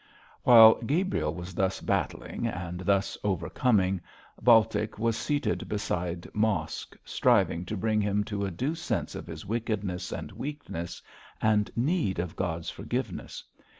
[0.45, 4.01] _While Gabriel was thus battling, and thus overcoming,
[4.41, 9.45] Baltic was seated beside Mosk, striving to bring him to a due sense of his
[9.45, 11.03] wickedness and weakness,
[11.39, 13.43] and need of God's forgiveness.